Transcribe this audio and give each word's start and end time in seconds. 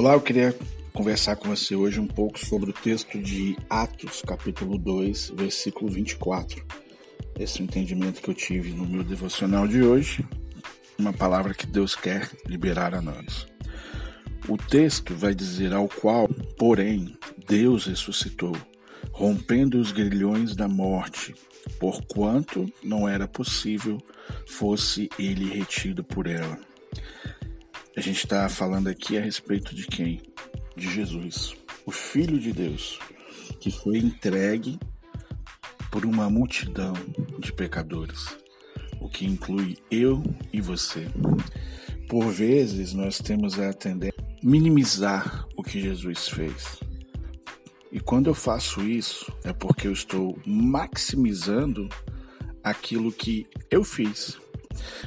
Olá, 0.00 0.14
eu 0.14 0.20
queria 0.22 0.56
conversar 0.94 1.36
com 1.36 1.50
você 1.50 1.76
hoje 1.76 2.00
um 2.00 2.06
pouco 2.06 2.38
sobre 2.38 2.70
o 2.70 2.72
texto 2.72 3.20
de 3.20 3.54
Atos, 3.68 4.22
capítulo 4.26 4.78
2, 4.78 5.32
versículo 5.36 5.90
24. 5.90 6.64
Esse 7.38 7.58
é 7.58 7.60
o 7.60 7.64
entendimento 7.64 8.22
que 8.22 8.30
eu 8.30 8.34
tive 8.34 8.72
no 8.72 8.86
meu 8.86 9.04
devocional 9.04 9.68
de 9.68 9.82
hoje, 9.82 10.24
uma 10.98 11.12
palavra 11.12 11.52
que 11.52 11.66
Deus 11.66 11.94
quer 11.94 12.30
liberar 12.46 12.94
a 12.94 13.02
nós. 13.02 13.46
O 14.48 14.56
texto 14.56 15.14
vai 15.14 15.34
dizer 15.34 15.74
ao 15.74 15.86
qual, 15.86 16.26
porém, 16.56 17.14
Deus 17.46 17.84
ressuscitou, 17.84 18.56
rompendo 19.12 19.78
os 19.78 19.92
grilhões 19.92 20.56
da 20.56 20.66
morte, 20.66 21.34
porquanto 21.78 22.72
não 22.82 23.06
era 23.06 23.28
possível 23.28 23.98
fosse 24.46 25.10
ele 25.18 25.44
retido 25.44 26.02
por 26.02 26.26
ela. 26.26 26.58
A 28.00 28.02
gente 28.02 28.24
está 28.24 28.48
falando 28.48 28.88
aqui 28.88 29.18
a 29.18 29.20
respeito 29.20 29.74
de 29.74 29.86
quem? 29.86 30.22
De 30.74 30.90
Jesus, 30.90 31.54
o 31.84 31.90
Filho 31.90 32.40
de 32.40 32.50
Deus, 32.50 32.98
que 33.60 33.70
foi 33.70 33.98
entregue 33.98 34.80
por 35.92 36.06
uma 36.06 36.30
multidão 36.30 36.94
de 37.38 37.52
pecadores, 37.52 38.38
o 39.02 39.06
que 39.06 39.26
inclui 39.26 39.76
eu 39.90 40.22
e 40.50 40.62
você. 40.62 41.08
Por 42.08 42.26
vezes 42.28 42.94
nós 42.94 43.18
temos 43.18 43.60
a 43.60 43.70
tendência 43.74 44.18
a 44.18 44.46
minimizar 44.46 45.46
o 45.54 45.62
que 45.62 45.78
Jesus 45.78 46.26
fez. 46.26 46.80
E 47.92 48.00
quando 48.00 48.28
eu 48.28 48.34
faço 48.34 48.80
isso, 48.80 49.30
é 49.44 49.52
porque 49.52 49.86
eu 49.86 49.92
estou 49.92 50.40
maximizando 50.46 51.86
aquilo 52.64 53.12
que 53.12 53.46
eu 53.70 53.84
fiz. 53.84 54.38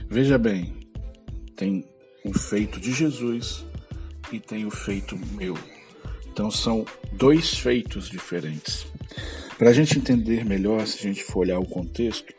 Veja 0.07 0.37
bem, 0.37 0.75
tem 1.55 1.91
o 2.23 2.33
feito 2.33 2.79
de 2.79 2.91
Jesus 2.91 3.65
e 4.31 4.39
tem 4.39 4.65
o 4.65 4.71
feito 4.71 5.17
meu. 5.33 5.57
Então 6.27 6.49
são 6.49 6.85
dois 7.11 7.55
feitos 7.55 8.09
diferentes. 8.09 8.87
Para 9.57 9.69
a 9.69 9.73
gente 9.73 9.97
entender 9.97 10.43
melhor, 10.43 10.85
se 10.87 10.99
a 10.99 11.01
gente 11.01 11.23
for 11.23 11.39
olhar 11.39 11.59
o 11.59 11.65
contexto, 11.65 12.33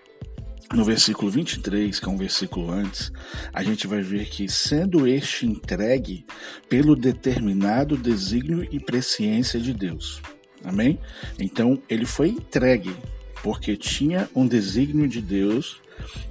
no 0.73 0.85
versículo 0.85 1.31
23, 1.31 2.01
que 2.01 2.07
é 2.07 2.09
um 2.09 2.17
versículo 2.17 2.71
antes, 2.71 3.13
a 3.53 3.63
gente 3.63 3.87
vai 3.87 4.01
ver 4.03 4.27
que, 4.29 4.49
sendo 4.49 5.07
este 5.07 5.47
entregue 5.47 6.27
pelo 6.69 6.97
determinado 6.97 7.97
desígnio 7.97 8.67
e 8.71 8.81
presciência 8.81 9.61
de 9.61 9.73
Deus. 9.73 10.21
Amém? 10.65 10.99
Então, 11.39 11.81
ele 11.89 12.07
foi 12.07 12.29
entregue 12.31 12.95
porque 13.43 13.77
tinha 13.77 14.29
um 14.35 14.47
desígnio 14.47 15.07
de 15.07 15.21
Deus 15.21 15.81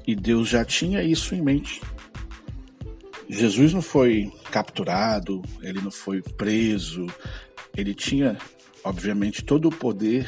e 0.05 0.15
Deus 0.15 0.49
já 0.49 0.65
tinha 0.65 1.01
isso 1.03 1.35
em 1.35 1.41
mente. 1.41 1.79
Jesus 3.29 3.73
não 3.73 3.81
foi 3.81 4.31
capturado, 4.51 5.41
ele 5.61 5.81
não 5.81 5.91
foi 5.91 6.21
preso, 6.21 7.07
ele 7.75 7.93
tinha, 7.93 8.37
obviamente, 8.83 9.43
todo 9.43 9.67
o 9.67 9.75
poder 9.75 10.27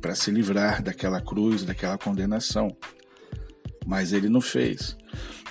para 0.00 0.14
se 0.14 0.30
livrar 0.30 0.82
daquela 0.82 1.20
cruz, 1.20 1.64
daquela 1.64 1.98
condenação, 1.98 2.74
mas 3.86 4.12
ele 4.12 4.28
não 4.28 4.40
fez. 4.40 4.96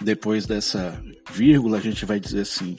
Depois 0.02 0.46
dessa 0.46 1.02
vírgula, 1.32 1.78
a 1.78 1.82
gente 1.82 2.06
vai 2.06 2.20
dizer 2.20 2.42
assim: 2.42 2.78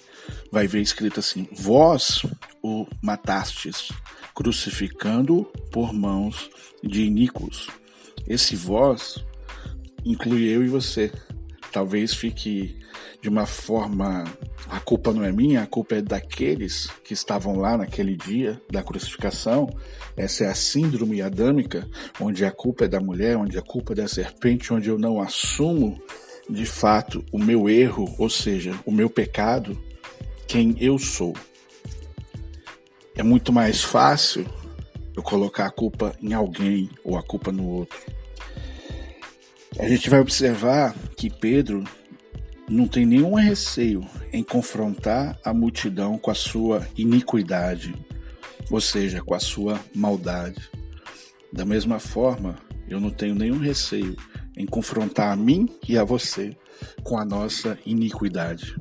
vai 0.51 0.67
ver 0.67 0.81
escrito 0.81 1.21
assim: 1.21 1.49
Vós 1.53 2.23
o 2.63 2.87
matastes, 3.03 3.91
crucificando 4.35 5.45
por 5.71 5.93
mãos 5.93 6.51
de 6.83 7.03
iníquos. 7.05 7.69
Esse 8.27 8.57
vós 8.57 9.25
inclui 10.05 10.49
eu 10.49 10.65
e 10.65 10.69
você. 10.69 11.13
Talvez 11.73 12.15
fique 12.15 12.80
de 13.21 13.29
uma 13.29 13.47
forma. 13.47 14.25
A 14.69 14.79
culpa 14.79 15.13
não 15.13 15.25
é 15.25 15.33
minha, 15.33 15.63
a 15.63 15.67
culpa 15.67 15.97
é 15.97 16.03
daqueles 16.03 16.89
que 17.05 17.13
estavam 17.13 17.57
lá 17.57 17.77
naquele 17.77 18.17
dia 18.17 18.61
da 18.71 18.83
crucificação. 18.83 19.69
Essa 20.17 20.45
é 20.45 20.49
a 20.49 20.55
síndrome 20.55 21.21
adâmica, 21.21 21.89
onde 22.21 22.45
a 22.45 22.53
culpa 22.53 22.85
é 22.85 22.89
da 22.89 23.01
mulher, 23.01 23.37
onde 23.37 23.59
a 23.59 23.63
culpa 23.63 23.93
é 23.93 23.97
da 23.97 24.09
serpente, 24.09 24.73
onde 24.73 24.89
eu 24.89 24.99
não 24.99 25.21
assumo 25.21 26.01
de 26.49 26.67
fato 26.67 27.25
o 27.33 27.39
meu 27.39 27.69
erro, 27.69 28.13
ou 28.19 28.29
seja, 28.29 28.75
o 28.85 28.91
meu 28.91 29.09
pecado, 29.09 29.81
quem 30.47 30.77
eu 30.81 30.99
sou. 30.99 31.35
É 33.15 33.23
muito 33.23 33.53
mais 33.53 33.83
fácil 33.83 34.47
eu 35.17 35.23
colocar 35.23 35.67
a 35.67 35.71
culpa 35.71 36.15
em 36.23 36.33
alguém 36.33 36.91
ou 37.05 37.17
a 37.17 37.23
culpa 37.23 37.53
no 37.53 37.67
outro. 37.69 37.99
A 39.79 39.89
gente 39.89 40.11
vai 40.11 40.21
observar 40.21 40.95
que 41.17 41.31
Pedro 41.31 41.85
não 42.71 42.87
tem 42.87 43.05
nenhum 43.05 43.35
receio 43.35 44.07
em 44.33 44.45
confrontar 44.45 45.37
a 45.45 45.53
multidão 45.53 46.17
com 46.17 46.31
a 46.31 46.35
sua 46.35 46.87
iniquidade, 46.97 47.93
ou 48.71 48.81
seja, 48.81 49.21
com 49.21 49.35
a 49.35 49.41
sua 49.41 49.81
maldade. 49.93 50.71
Da 51.53 51.65
mesma 51.65 51.99
forma, 51.99 52.57
eu 52.89 53.01
não 53.01 53.11
tenho 53.11 53.35
nenhum 53.35 53.59
receio 53.59 54.17
em 54.57 54.67
confrontar 54.67 55.33
a 55.33 55.37
mim 55.37 55.69
e 55.89 55.99
a 55.99 56.05
você 56.05 56.57
com 57.03 57.19
a 57.19 57.25
nossa 57.25 57.77
iniquidade. 57.85 58.77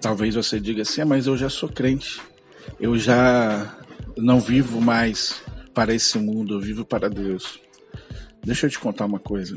Talvez 0.00 0.34
você 0.34 0.58
diga 0.58 0.82
assim, 0.82 1.02
ah, 1.02 1.06
mas 1.06 1.28
eu 1.28 1.36
já 1.36 1.48
sou 1.48 1.68
crente, 1.68 2.20
eu 2.80 2.98
já 2.98 3.78
não 4.16 4.40
vivo 4.40 4.80
mais 4.80 5.40
para 5.72 5.94
esse 5.94 6.18
mundo, 6.18 6.54
eu 6.54 6.60
vivo 6.60 6.84
para 6.84 7.08
Deus. 7.08 7.60
Deixa 8.44 8.66
eu 8.66 8.70
te 8.70 8.78
contar 8.80 9.04
uma 9.04 9.20
coisa. 9.20 9.56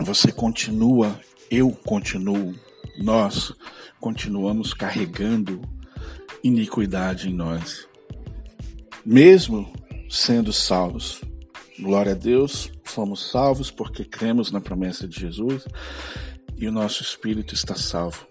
Você 0.00 0.30
continua, 0.30 1.18
eu 1.50 1.72
continuo 1.72 2.54
nós 2.96 3.52
continuamos 4.00 4.72
carregando 4.72 5.60
iniquidade 6.42 7.28
em 7.28 7.34
nós, 7.34 7.88
mesmo 9.04 9.72
sendo 10.08 10.52
salvos. 10.52 11.20
Glória 11.78 12.12
a 12.12 12.14
Deus, 12.14 12.70
somos 12.84 13.30
salvos 13.30 13.70
porque 13.70 14.04
cremos 14.04 14.52
na 14.52 14.60
promessa 14.60 15.08
de 15.08 15.18
Jesus 15.18 15.66
e 16.56 16.68
o 16.68 16.72
nosso 16.72 17.02
espírito 17.02 17.54
está 17.54 17.74
salvo. 17.74 18.26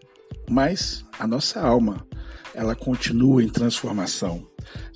Mas 0.49 1.03
a 1.19 1.27
nossa 1.27 1.59
alma, 1.61 2.05
ela 2.53 2.75
continua 2.75 3.43
em 3.43 3.49
transformação. 3.49 4.47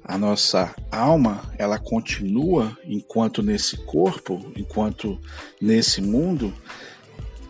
A 0.04 0.18
nossa 0.18 0.74
alma, 0.92 1.52
ela 1.58 1.78
continua 1.78 2.78
enquanto 2.86 3.44
nesse 3.44 3.78
corpo, 3.78 4.52
enquanto 4.56 5.20
nesse 5.60 6.02
mundo, 6.02 6.54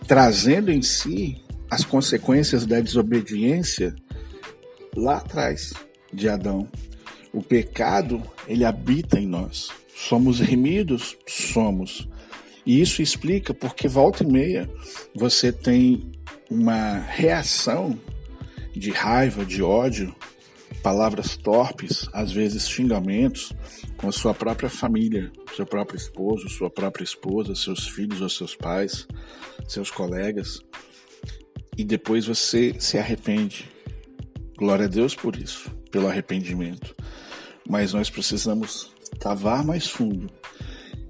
trazendo 0.08 0.72
em 0.72 0.82
si 0.82 1.44
as 1.70 1.84
consequências 1.84 2.66
da 2.66 2.80
desobediência 2.80 3.96
lá 4.96 5.18
atrás 5.18 5.74
de 6.14 6.30
Adão. 6.30 6.68
O 7.34 7.42
pecado, 7.42 8.24
ele 8.48 8.66
habita 8.66 9.20
em 9.20 9.28
nós. 9.28 9.70
Somos 9.96 10.40
remidos? 10.40 11.18
Somos. 11.28 12.08
E 12.66 12.82
isso 12.82 13.02
explica 13.02 13.54
porque 13.54 13.88
volta 13.88 14.24
e 14.24 14.28
meia 14.28 14.70
você 15.16 15.52
tem 15.52 16.12
uma 16.50 17.00
reação 17.00 17.98
de 18.74 18.92
raiva, 18.92 19.46
de 19.46 19.62
ódio, 19.62 20.16
palavras 20.82 21.36
torpes, 21.36 22.08
às 22.14 22.32
vezes 22.32 22.70
xingamentos, 22.70 23.54
com 23.98 24.08
a 24.08 24.12
sua 24.12 24.34
própria 24.34 24.70
família, 24.70 25.32
seu 25.56 25.66
próprio 25.66 25.98
esposo, 25.98 26.48
sua 26.50 26.70
própria 26.70 27.04
esposa, 27.04 27.56
seus 27.56 27.88
filhos 27.88 28.22
ou 28.22 28.30
seus 28.30 28.56
pais, 28.56 29.08
seus 29.68 29.90
colegas 29.90 30.62
e 31.78 31.84
depois 31.84 32.26
você 32.26 32.76
se 32.80 32.98
arrepende. 32.98 33.70
Glória 34.58 34.86
a 34.86 34.90
Deus 34.90 35.14
por 35.14 35.36
isso, 35.36 35.70
pelo 35.92 36.08
arrependimento. 36.08 36.96
Mas 37.70 37.94
nós 37.94 38.10
precisamos 38.10 38.92
cavar 39.20 39.64
mais 39.64 39.88
fundo, 39.88 40.30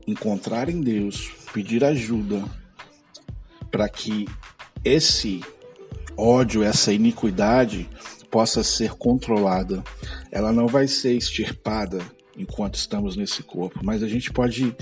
encontrar 0.06 0.70
em 0.70 0.82
Deus, 0.82 1.32
pedir 1.54 1.84
ajuda 1.84 2.44
para 3.72 3.88
que 3.88 4.28
esse 4.84 5.42
ódio, 6.18 6.64
essa 6.64 6.92
iniquidade 6.92 7.90
possa 8.30 8.64
ser 8.64 8.92
controlada. 8.92 9.84
Ela 10.32 10.52
não 10.52 10.68
vai 10.68 10.88
ser 10.88 11.14
extirpada 11.14 12.00
enquanto 12.36 12.76
estamos 12.76 13.16
nesse 13.16 13.42
corpo, 13.42 13.80
mas 13.84 14.04
a 14.04 14.08
gente 14.08 14.32
pode 14.32 14.76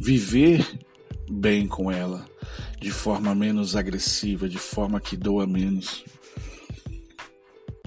viver 0.00 0.66
bem 1.30 1.66
com 1.66 1.90
ela, 1.90 2.26
de 2.80 2.90
forma 2.90 3.34
menos 3.34 3.76
agressiva, 3.76 4.48
de 4.48 4.58
forma 4.58 5.00
que 5.00 5.16
doa 5.16 5.46
menos. 5.46 6.04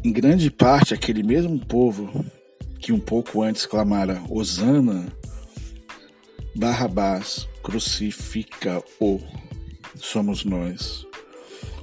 Em 0.03 0.11
grande 0.11 0.49
parte, 0.49 0.93
aquele 0.93 1.23
mesmo 1.23 1.59
povo 1.65 2.25
que 2.79 2.91
um 2.91 2.99
pouco 2.99 3.41
antes 3.41 3.65
clamara 3.65 4.23
Osana, 4.29 5.07
Barrabás, 6.55 7.47
crucifica-o, 7.61 9.19
somos 9.95 10.43
nós. 10.43 11.05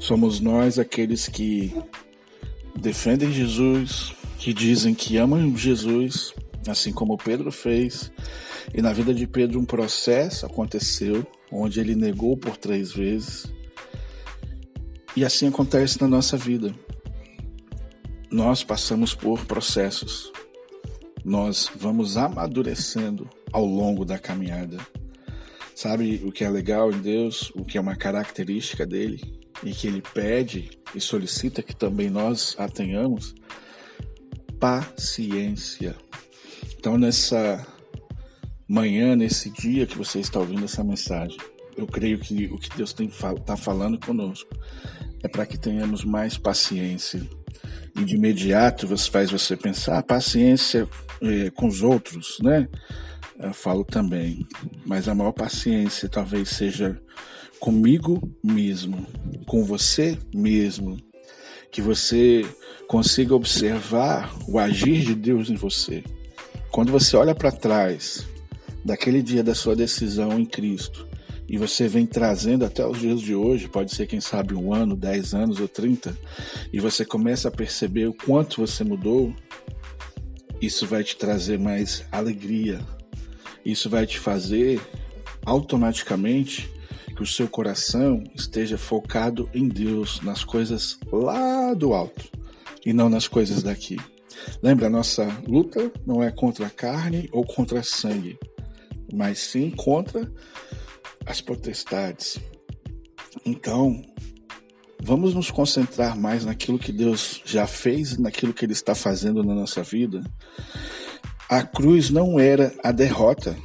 Somos 0.00 0.40
nós 0.40 0.79
aqueles 0.79 1.29
que 1.29 1.75
defendem 2.75 3.32
Jesus, 3.32 4.14
que 4.38 4.52
dizem 4.52 4.94
que 4.94 5.17
amam 5.17 5.56
Jesus, 5.56 6.35
assim 6.67 6.93
como 6.93 7.17
Pedro 7.17 7.52
fez. 7.52 8.11
E 8.72 8.81
na 8.81 8.93
vida 8.93 9.12
de 9.12 9.26
Pedro 9.26 9.61
um 9.61 9.64
processo 9.64 10.46
aconteceu 10.46 11.26
onde 11.50 11.81
ele 11.81 11.94
negou 11.94 12.37
por 12.37 12.56
três 12.56 12.93
vezes. 12.93 13.52
E 15.16 15.25
assim 15.25 15.49
acontece 15.49 16.00
na 16.00 16.08
nossa 16.08 16.37
vida. 16.37 16.75
nós 18.31 18.64
passamos 18.64 19.14
por 19.14 19.46
processos, 19.46 20.32
nós 21.25 21.70
vamos 21.76 22.16
amadurecendo 22.16 23.31
ao 23.52 23.64
longo 23.64 24.05
da 24.05 24.19
caminhada. 24.19 24.76
Sabe 25.72 26.20
o 26.25 26.32
que 26.32 26.43
é 26.43 26.50
legal 26.50 26.90
em 26.90 26.99
Deus, 26.99 27.52
o 27.55 27.64
que 27.64 27.78
é 27.78 27.81
uma 27.81 27.94
característica 27.94 28.84
dele 28.84 29.40
e 29.62 29.70
que 29.70 29.87
ele 29.87 30.02
pede 30.02 30.70
e 30.93 31.00
solicita 31.00 31.62
que 31.62 31.76
também 31.76 32.11
nós 32.11 32.56
a 32.58 32.69
tenhamos? 32.69 33.37
Paciência. 34.58 35.94
Então, 36.76 36.99
nessa 36.99 37.64
manhã, 38.69 39.14
nesse 39.14 39.50
dia 39.50 39.87
que 39.87 39.96
você 39.96 40.20
está 40.20 40.38
ouvindo 40.38 40.64
essa 40.64 40.82
mensagem, 40.82 41.37
eu 41.76 41.87
creio 41.87 42.19
que 42.19 42.46
o 42.46 42.58
que 42.58 42.76
Deus 42.76 42.94
está 42.99 43.56
falando 43.56 43.99
conosco 43.99 44.50
é 45.22 45.28
para 45.28 45.46
que 45.46 45.58
tenhamos 45.58 46.05
mais 46.05 46.37
paciência. 46.37 47.22
E 47.99 48.05
de 48.05 48.16
imediato 48.16 48.87
você 48.87 49.11
faz 49.11 49.31
você 49.31 49.56
pensar, 49.56 50.02
paciência 50.02 50.88
é, 51.22 51.50
com 51.50 51.66
os 51.66 51.82
outros, 51.82 52.38
né? 52.43 52.69
Eu 53.38 53.52
falo 53.52 53.84
também, 53.84 54.46
mas 54.87 55.08
a 55.08 55.14
maior 55.14 55.32
paciência 55.32 56.08
talvez 56.08 56.50
seja 56.50 57.00
comigo 57.58 58.20
mesmo, 58.43 59.06
com 59.46 59.64
você 59.64 60.19
mesmo, 60.34 60.96
que 61.70 61.82
você 61.82 62.46
consiga 62.87 63.34
observar 63.34 64.32
o 64.46 64.58
agir 64.58 65.05
de 65.05 65.14
Deus 65.14 65.50
em 65.50 65.56
você. 65.56 66.05
Quando 66.70 66.93
você 66.93 67.16
olha 67.16 67.34
para 67.34 67.50
trás 67.50 68.26
daquele 68.84 69.22
dia 69.22 69.42
da 69.42 69.54
sua 69.54 69.75
decisão 69.75 70.38
em 70.38 70.44
Cristo. 70.44 71.06
E 71.48 71.58
você 71.58 71.86
vem 71.86 72.06
trazendo 72.06 72.64
até 72.64 72.86
os 72.86 72.98
dias 72.98 73.20
de 73.20 73.34
hoje, 73.34 73.69
pode 73.69 73.94
ser 73.94 74.06
quem 74.06 74.20
sabe 74.20 74.54
um 74.54 74.72
ano, 74.72 74.96
dez 74.96 75.34
anos 75.34 75.60
ou 75.60 75.69
trinta, 75.69 76.16
e 76.72 76.81
você 76.81 77.04
começa 77.04 77.48
a 77.48 77.52
perceber 77.52 78.06
o 78.06 78.14
quanto 78.14 78.66
você 78.66 78.82
mudou, 78.82 79.34
isso 80.60 80.86
vai 80.86 81.04
te 81.04 81.16
trazer 81.16 81.58
mais 81.58 82.04
alegria, 82.10 82.81
isso 83.64 83.90
vai 83.90 84.06
te 84.06 84.19
fazer 84.19 84.81
automaticamente 85.44 86.70
que 87.14 87.22
o 87.22 87.26
seu 87.26 87.46
coração 87.46 88.25
esteja 88.34 88.78
focado 88.78 89.48
em 89.54 89.69
Deus, 89.69 90.20
nas 90.22 90.42
coisas 90.42 90.98
lá 91.12 91.75
do 91.75 91.92
alto 91.92 92.25
e 92.84 92.92
não 92.92 93.08
nas 93.08 93.28
coisas 93.28 93.62
daqui. 93.62 93.98
Lembra, 94.62 94.87
a 94.87 94.90
nossa 94.90 95.26
luta 95.46 95.92
não 96.06 96.22
é 96.22 96.30
contra 96.30 96.66
a 96.66 96.70
carne 96.70 97.28
ou 97.30 97.44
contra 97.44 97.82
sangue, 97.82 98.38
mas 99.12 99.38
sim 99.38 99.70
contra 99.70 100.30
as 101.26 101.40
potestades. 101.40 102.38
Então, 103.44 104.02
vamos 105.02 105.34
nos 105.34 105.50
concentrar 105.50 106.16
mais 106.16 106.44
naquilo 106.44 106.78
que 106.78 106.92
Deus 106.92 107.42
já 107.44 107.66
fez, 107.66 108.18
naquilo 108.18 108.54
que 108.54 108.64
Ele 108.64 108.72
está 108.72 108.94
fazendo 108.94 109.42
na 109.42 109.54
nossa 109.54 109.82
vida. 109.82 110.22
A 111.48 111.62
cruz 111.62 112.10
não 112.10 112.38
era 112.38 112.74
a 112.82 112.90
derrota. 112.90 113.56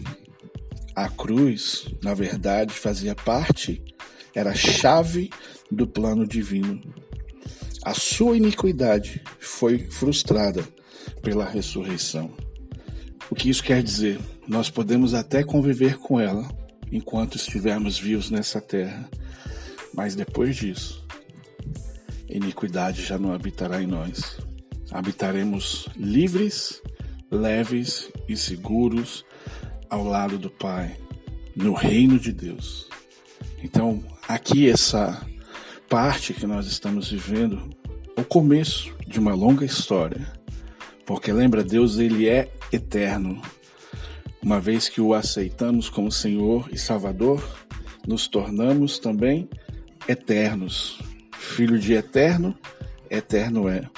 A 0.95 1.07
cruz, 1.09 1.88
na 2.03 2.13
verdade, 2.13 2.74
fazia 2.74 3.15
parte, 3.15 3.81
era 4.36 4.51
a 4.51 4.56
chave 4.56 5.30
do 5.71 5.88
plano 5.88 6.27
divino. 6.27 6.81
A 7.83 7.94
sua 7.94 8.36
iniquidade 8.36 9.24
foi 9.39 9.80
frustrada 9.80 10.68
pela 11.21 11.45
ressurreição. 11.45 12.31
O 13.30 13.36
que 13.36 13.50
isso 13.50 13.63
quer 13.63 13.81
dizer? 13.83 14.19
Nós 14.48 14.69
podemos 14.69 15.13
até 15.13 15.44
conviver 15.44 15.98
com 15.98 16.19
ela, 16.19 16.48
enquanto 16.92 17.36
estivermos 17.36 17.98
vivos 17.98 18.30
nessa 18.30 18.60
terra. 18.60 19.10
Mas 19.94 20.16
depois 20.16 20.56
disso, 20.56 21.06
iniquidade 22.27 23.04
já 23.04 23.18
não 23.18 23.33
habitará 23.33 23.81
em 23.81 23.88
nós. 23.88 24.38
Habitaremos 24.92 25.88
livres, 25.95 26.81
leves 27.31 28.10
e 28.27 28.36
seguros 28.36 29.24
ao 29.89 30.04
lado 30.04 30.38
do 30.38 30.50
Pai, 30.50 30.98
no 31.56 31.74
reino 31.74 32.19
de 32.19 32.31
Deus. 32.31 32.88
Então, 33.63 34.04
aqui 34.27 34.69
essa 34.69 35.25
parte 35.89 36.33
que 36.33 36.48
nós 36.48 36.68
estamos 36.68 37.12
vivendo, 37.12 37.69
o 38.15 38.24
começo 38.24 38.94
de 39.07 39.19
uma 39.19 39.33
longa 39.33 39.65
história. 39.65 40.31
Porque 41.10 41.34
lembra, 41.34 41.64
Deus 41.64 41.98
ele 41.98 42.30
é 42.30 42.52
eterno. 42.72 43.42
Uma 44.44 44.60
vez 44.60 44.88
que 44.88 45.02
o 45.02 45.16
aceitamos 45.16 45.90
como 45.90 46.12
Senhor 46.12 46.70
e 46.72 46.78
Salvador, 46.78 47.44
nos 48.08 48.28
tornamos 48.28 49.00
também 49.00 49.50
eternos. 50.08 51.00
Filho 51.36 51.80
de 51.80 51.94
eterno, 51.94 52.56
eterno 53.10 53.68
é. 53.68 53.90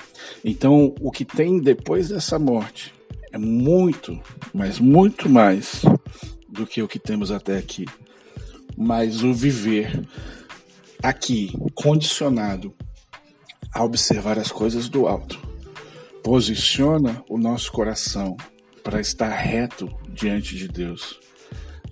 Então, 0.42 0.96
o 1.02 1.12
que 1.12 1.26
tem 1.26 1.60
depois 1.60 2.08
dessa 2.08 2.40
morte 2.40 2.94
é 3.34 3.38
muito, 3.38 4.18
mas 4.54 4.80
muito 4.80 5.28
mais 5.28 5.82
do 6.48 6.66
que 6.66 6.82
o 6.82 6.88
que 6.88 6.98
temos 6.98 7.30
até 7.30 7.58
aqui. 7.58 7.86
Mas 8.78 9.22
o 9.22 9.34
viver 9.34 10.02
aqui, 11.04 11.52
condicionado 11.76 12.74
a 13.74 13.84
observar 13.84 14.40
as 14.40 14.50
coisas 14.50 14.88
do 14.88 15.10
alto, 15.10 15.41
posiciona 16.24 17.24
o 17.30 17.38
nosso 17.38 17.72
coração 17.72 18.36
para 18.84 19.00
estar 19.00 19.30
reto 19.30 19.90
diante 20.10 20.56
de 20.56 20.68
Deus. 20.68 21.20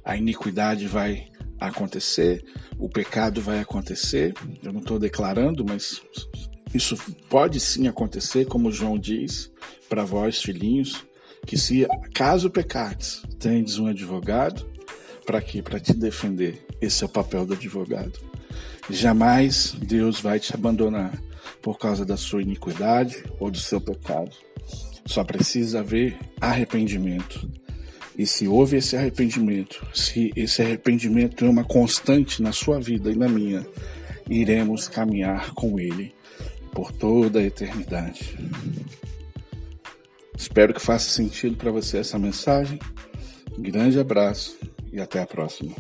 A 0.04 0.16
iniquidade 0.18 0.88
vai 0.88 1.28
acontecer, 1.60 2.44
o 2.78 2.90
pecado 2.90 3.42
vai 3.42 3.60
acontecer. 3.60 4.34
Eu 4.64 4.72
não 4.72 4.80
estou 4.80 4.98
declarando, 4.98 5.66
mas 5.66 6.02
isso 6.74 6.96
pode 7.30 7.60
sim 7.60 7.88
acontecer, 7.88 8.46
como 8.46 8.72
João 8.72 8.98
diz 8.98 9.52
para 9.88 10.06
vós, 10.06 10.42
filhinhos, 10.42 11.06
que 11.46 11.58
se 11.58 11.88
caso 12.14 12.50
pecates, 12.50 13.24
tendes 13.40 13.80
um 13.80 13.88
advogado, 13.88 14.70
para 15.26 15.42
quê? 15.42 15.62
Para 15.62 15.80
te 15.80 15.94
defender. 15.94 16.66
Esse 16.82 17.04
é 17.04 17.08
o 17.08 17.10
papel 17.10 17.46
do 17.46 17.54
advogado. 17.54 18.20
Jamais 18.90 19.76
Deus 19.80 20.20
vai 20.20 20.40
te 20.40 20.54
abandonar 20.54 21.12
por 21.62 21.78
causa 21.78 22.06
da 22.06 22.18
sua 22.18 22.42
iniquidade 22.42 23.24
ou 23.40 23.52
do 23.52 23.58
seu 23.58 23.80
pecado. 23.80 24.32
Só 25.06 25.24
precisa 25.24 25.80
haver 25.80 26.18
arrependimento. 26.40 27.50
E 28.18 28.26
se 28.26 28.48
houve 28.48 28.78
esse 28.78 28.98
arrependimento, 28.98 29.88
se 29.94 30.32
esse 30.36 30.62
arrependimento 30.62 31.46
é 31.46 31.50
uma 31.50 31.64
constante 31.64 32.42
na 32.42 32.52
sua 32.52 32.80
vida 32.80 33.10
e 33.12 33.16
na 33.16 33.30
minha, 33.30 33.66
iremos 34.30 34.88
caminhar 34.88 35.54
com 35.54 35.80
Ele 35.80 36.14
por 36.74 36.92
toda 36.92 37.40
a 37.40 37.44
eternidade. 37.44 38.38
Espero 40.38 40.74
que 40.74 40.82
faça 40.82 41.10
sentido 41.10 41.56
para 41.56 41.72
você 41.72 41.98
essa 41.98 42.20
mensagem. 42.20 42.80
Um 43.58 43.62
grande 43.62 44.00
abraço 44.00 44.58
e 44.92 45.00
até 45.00 45.22
a 45.22 45.26
próxima. 45.26 45.76